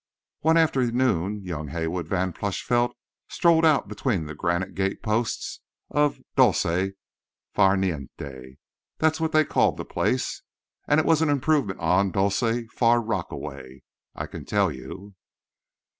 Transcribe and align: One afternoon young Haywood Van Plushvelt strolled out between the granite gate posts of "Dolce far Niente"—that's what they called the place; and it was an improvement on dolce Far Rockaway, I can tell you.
One 0.39 0.57
afternoon 0.57 1.43
young 1.43 1.67
Haywood 1.67 2.07
Van 2.07 2.33
Plushvelt 2.33 2.95
strolled 3.29 3.63
out 3.63 3.87
between 3.87 4.25
the 4.25 4.33
granite 4.33 4.73
gate 4.73 5.03
posts 5.03 5.59
of 5.91 6.19
"Dolce 6.35 6.93
far 7.53 7.75
Niente"—that's 7.77 9.19
what 9.21 9.31
they 9.31 9.45
called 9.45 9.77
the 9.77 9.85
place; 9.85 10.41
and 10.87 10.99
it 10.99 11.05
was 11.05 11.21
an 11.21 11.29
improvement 11.29 11.79
on 11.81 12.09
dolce 12.09 12.65
Far 12.65 12.99
Rockaway, 12.99 13.83
I 14.15 14.25
can 14.25 14.43
tell 14.43 14.71
you. 14.71 15.13